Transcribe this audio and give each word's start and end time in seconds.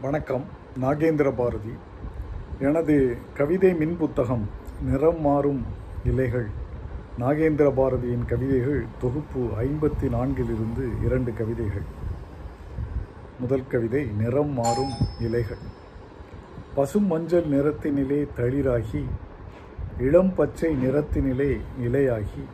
வணக்கம். 0.00 0.44
நாகேந்திர 0.80 1.32
பாரதி. 1.36 1.72
எனது 2.58 3.16
கவிதை 3.34 3.74
மின் 3.74 3.96
புத்தகம் 3.96 4.48
நிறம் 4.82 5.20
மாறும் 5.20 5.64
இலைகள் 6.04 6.46
நாகேந்திர 7.18 7.72
பாரதியின் 7.72 8.24
கவிதைகள் 8.26 8.84
தொகுப்பு 9.00 9.40
ஐம்பத்தி 9.40 10.08
நான்கிலிருந்து 10.08 11.04
இரண்டு 11.04 11.32
கவிதைகள். 11.32 11.82
முதல் 13.40 13.66
கவிதை 13.68 14.04
நிறம் 14.18 14.52
மாறும் 14.52 14.92
இலைகள் 15.20 15.64
பசும் 16.74 17.06
மஞ்சள் 17.06 17.44
நிறத்தினிலே 17.44 18.26
தளிராகி 18.36 19.04
இளம் 19.98 20.34
பச்சை 20.34 20.76
நிறத்தினிலே 20.86 21.60
இலையாகி 21.82 22.44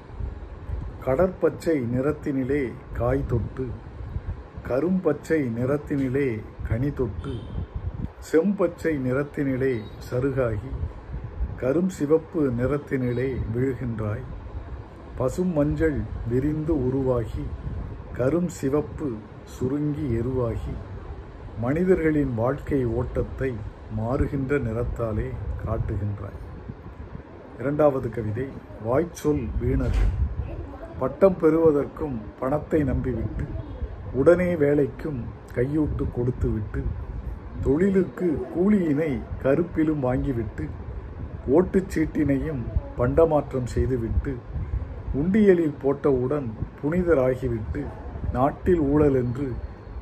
கடற்பச்சை 1.06 1.82
நிறத்தினிலே 1.94 2.72
காய் 2.92 3.26
தொட்டு 3.26 3.68
கரும்பச்சை 4.68 5.40
நிறத்தினிலே 5.56 6.28
கனி 6.68 6.90
தொட்டு 6.90 7.32
செம்பச்சை 8.28 8.92
நிறத்தினிலே 9.06 9.72
சருகாகி 10.10 10.70
கரும் 11.60 11.90
சிவப்பு 11.96 12.40
நிறத்தினிலே 12.58 13.26
விழுகின்றாய். 13.54 14.24
பசும் 15.16 15.52
மஞ்சள் 15.52 15.98
விரிந்து 16.28 16.86
உருவாகி 16.86 17.44
கரும் 18.16 18.48
சிவப்பு 18.60 19.08
சுருங்கி 19.44 20.06
எருவாகி 20.20 20.74
மனிதர்களின் 21.60 22.34
வாழ்க்கை 22.34 22.84
ஓட்டத்தை 22.84 23.52
மாறுகின்ற 23.98 24.58
நிறத்தாலே 24.68 25.28
காட்டுகின்றாய். 25.66 26.40
இரண்டாவது 27.60 28.10
கவிதை 28.10 28.48
வாய்ச்சொல் 28.84 29.44
வீணர்கள் 29.60 30.12
பட்டம் 30.98 31.36
பெறுவதற்கும் 31.40 32.16
பணத்தை 32.40 32.82
நம்பிவிட்டு 32.82 33.46
உடனே 34.14 34.54
வேலைக்கும் 34.54 35.24
கையூட்டு 35.56 36.04
கொடுத்துவிட்டு 36.16 36.82
தொழிலுக்கு 37.62 38.38
கூலியினை 38.54 39.22
கருப்பிலும் 39.42 40.02
வாங்கிவிட்டு 40.02 40.68
ஓட்டுச் 41.56 41.90
சீட்டினையும் 41.94 42.64
பண்டமாற்றம் 42.98 43.64
செய்துவிட்டு 43.64 44.36
உண்டியலில் 45.20 45.76
போட்டவுடன் 45.82 46.56
புனிதராகிவிட்டு 46.80 47.86
நாட்டில் 48.32 48.82
ஊழல் 48.92 49.14
என்று 49.14 49.52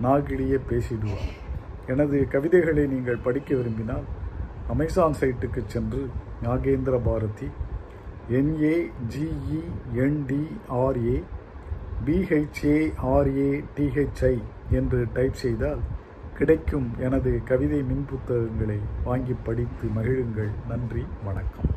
நாகிழிய 0.02 0.58
பேசிடுவார். 0.69 1.32
எனது 1.86 2.28
கவிதைகளை 2.28 2.86
நீங்கள் 2.86 3.16
படிக்க 3.16 3.54
விரும்பினால் 3.54 4.04
அமேசான் 4.69 5.16
சைட்டுக்கு 5.20 5.66
சென்று 5.66 6.08
Nagendra 6.44 7.04
Bharathi 7.04 7.50
N A 8.38 8.91
G E N D R A 9.12 11.22
B H A R A 12.06 13.64
D H I 13.77 14.42
என்று 14.70 15.06
டைப் 15.12 15.33
செய்தால் 15.33 15.83
கிடைக்கும் 16.39 16.91
எனது 16.98 17.41
கவிதை 17.44 17.83
மின் 17.83 18.06
புத்தகங்களை 18.11 18.78
வாங்கி 19.05 19.34
படித்து 19.44 19.89
மகிழுங்கள். 19.97 20.50
நன்றி 20.69 21.05
வணக்கம். 21.25 21.72